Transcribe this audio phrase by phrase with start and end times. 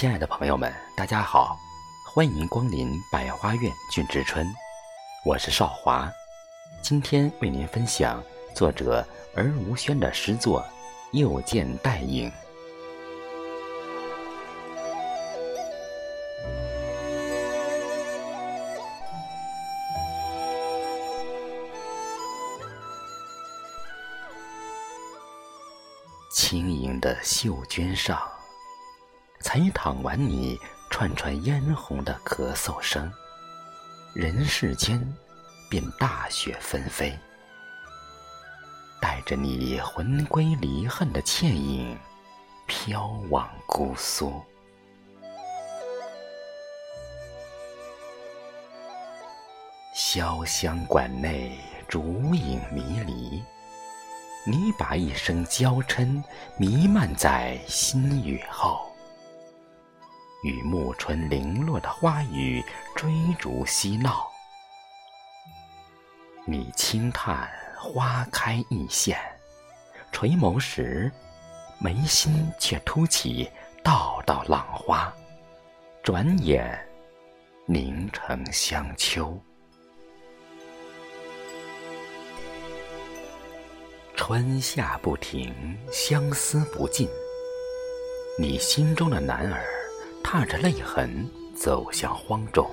[0.00, 1.60] 亲爱的朋友们，大家好，
[2.06, 4.50] 欢迎光临百花苑俊之春，
[5.26, 6.10] 我是少华，
[6.80, 10.62] 今天为您分享作者儿无轩的诗作
[11.12, 12.30] 《又见黛影》。
[26.32, 28.18] 轻盈的绣绢上，
[29.40, 30.58] 才淌完你
[30.90, 33.10] 串串嫣红的咳嗽声，
[34.12, 35.00] 人世间
[35.68, 37.18] 便大雪纷飞，
[39.00, 41.98] 带着你魂归离恨的倩影，
[42.66, 44.42] 飘往姑苏。
[49.94, 53.42] 潇湘馆内，烛影迷离。
[54.46, 56.22] 你把一生娇嗔
[56.56, 58.89] 弥漫在心雨后，
[60.42, 62.64] 与暮春零落的花语
[62.96, 64.26] 追逐嬉闹。
[66.46, 69.16] 你轻叹花开易谢，
[70.10, 71.10] 垂眸时，
[71.78, 73.50] 眉心却凸起
[73.84, 75.14] 道道浪花，
[76.02, 76.78] 转眼
[77.66, 79.38] 凝成香秋。
[84.16, 87.08] 春夏不停，相思不尽。
[88.38, 89.64] 你心中的男儿，
[90.22, 92.70] 踏着泪痕走向荒冢，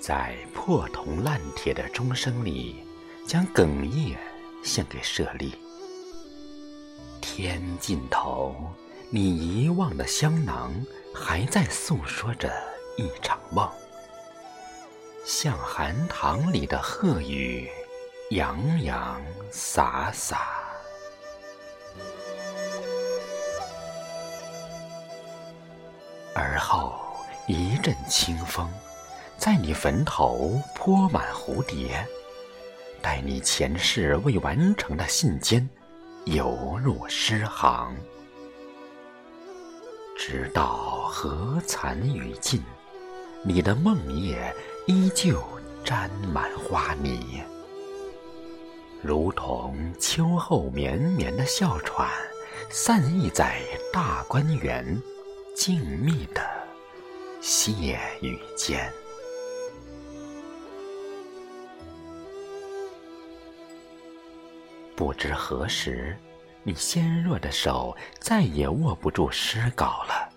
[0.00, 2.84] 在破铜烂铁的钟声里，
[3.26, 4.18] 将哽咽
[4.64, 5.54] 献给舍利。
[7.20, 8.54] 天尽头，
[9.08, 10.72] 你遗忘的香囊，
[11.14, 12.52] 还在诉说着
[12.96, 13.70] 一场梦，
[15.24, 17.68] 像寒塘里的鹤语。
[18.30, 20.61] 洋洋洒洒，
[26.42, 26.92] 而后
[27.46, 28.68] 一阵清风，
[29.38, 32.04] 在你坟头泼满蝴蝶，
[33.00, 35.64] 待你前世未完成的信笺
[36.24, 37.94] 犹入诗行，
[40.18, 42.60] 直到荷残雨尽，
[43.44, 44.36] 你的梦魇
[44.88, 45.40] 依旧
[45.84, 47.40] 沾满花泥。
[49.00, 52.10] 如同秋后绵绵的哮喘，
[52.68, 53.60] 散逸在
[53.92, 55.00] 大观园
[55.54, 56.42] 静谧的
[57.40, 58.90] 谢雨间。
[64.96, 66.16] 不知何时，
[66.62, 70.28] 你纤弱的手再也握不住诗稿了。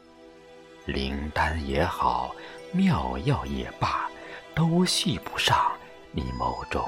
[0.86, 2.36] 灵丹也好，
[2.72, 4.10] 妙药也罢，
[4.54, 5.72] 都续不上
[6.12, 6.84] 你眸中。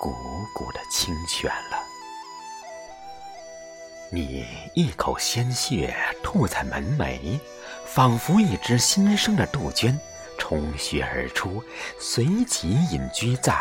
[0.00, 0.12] 汩
[0.54, 1.82] 汩的清泉了，
[4.12, 4.44] 你
[4.74, 7.38] 一口鲜血吐在门楣，
[7.86, 9.96] 仿佛一只新生的杜鹃，
[10.36, 11.62] 冲血而出，
[11.96, 13.56] 随即隐居在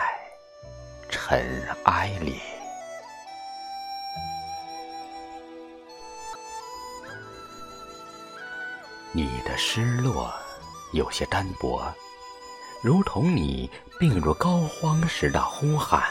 [1.07, 2.39] 尘埃里。
[9.11, 10.33] 你的失落
[10.93, 11.93] 有些单薄，
[12.81, 16.03] 如同你病入膏肓时的呼喊。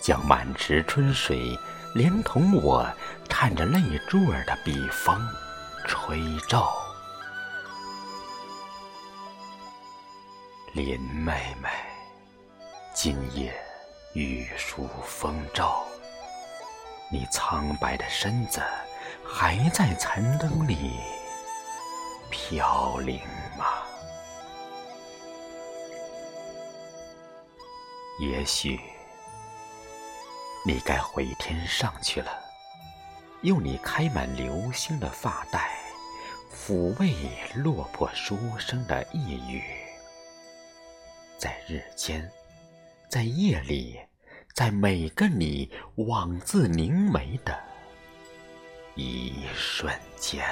[0.00, 1.54] 将满池春水，
[1.94, 2.88] 连同我
[3.40, 5.18] 看着泪珠儿的笔锋，
[5.86, 6.70] 吹皱。
[10.74, 11.70] 林妹妹，
[12.92, 13.50] 今夜
[14.12, 15.86] 雨疏风骤，
[17.10, 18.60] 你苍白的身子
[19.26, 21.00] 还在残灯里
[22.30, 23.22] 飘零
[23.56, 23.64] 吗？
[28.20, 28.78] 也许。
[30.66, 32.30] 你该回天上去了，
[33.42, 35.70] 用你开满流星的发带，
[36.52, 37.14] 抚慰
[37.54, 39.62] 落魄书生的呓语。
[41.38, 42.30] 在日间，
[43.08, 43.98] 在夜里，
[44.52, 47.58] 在每个你枉自凝眉的
[48.94, 50.44] 一瞬间。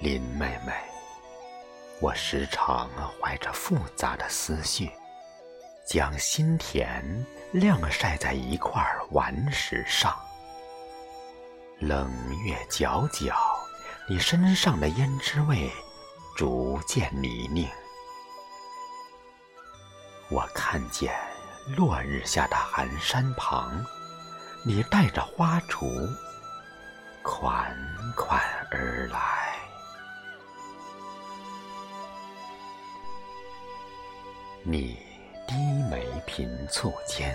[0.00, 0.72] 林妹妹，
[2.00, 2.88] 我时常
[3.20, 4.90] 怀着复杂的思绪，
[5.86, 7.04] 将心田
[7.52, 10.16] 晾晒在一块顽石上。
[11.80, 12.08] 冷
[12.44, 13.34] 月皎皎，
[14.08, 15.70] 你身上的胭脂味
[16.36, 17.68] 逐渐泥泞。
[20.30, 21.12] 我看见
[21.76, 23.84] 落日下的寒山旁，
[24.64, 26.08] 你带着花锄，
[27.22, 27.76] 款
[34.70, 34.98] 你
[35.46, 35.54] 低
[35.90, 37.34] 眉频蹙间，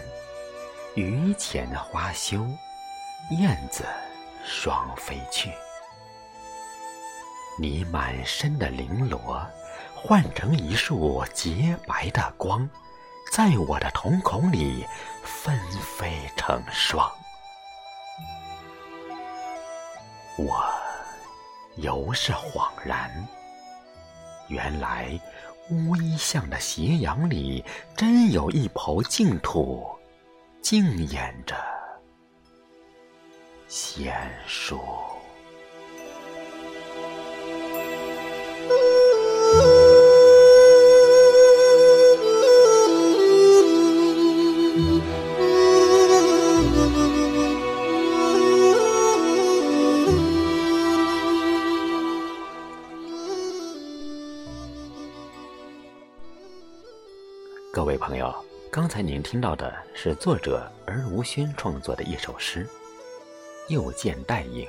[0.93, 2.45] 榆钱花羞，
[3.31, 3.83] 燕子
[4.45, 5.51] 双飞去。
[7.59, 9.43] 你满身的绫罗，
[9.95, 12.69] 换成一束洁白的光，
[13.31, 14.85] 在我的瞳孔里
[15.23, 15.59] 纷
[15.97, 17.11] 飞成双。
[20.37, 20.63] 我
[21.77, 23.27] 犹是恍然，
[24.49, 25.19] 原来
[25.69, 27.63] 乌衣巷的斜阳里，
[27.95, 29.87] 真有一抔净土，
[30.61, 31.55] 静掩着
[33.67, 34.79] 闲书。
[57.73, 58.31] 各位朋友，
[58.69, 62.67] 刚才您听到的是作者儿无轩创作的一首诗
[63.67, 64.67] 《又见带影》。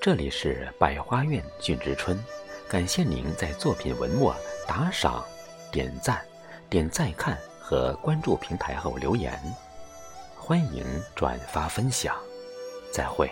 [0.00, 2.16] 这里是百花苑俊之春，
[2.68, 4.32] 感谢您在作品文末
[4.64, 5.24] 打赏、
[5.72, 6.24] 点赞、
[6.70, 9.36] 点再看和关注平台后留言，
[10.36, 10.84] 欢迎
[11.16, 12.14] 转发分享，
[12.92, 13.28] 再会。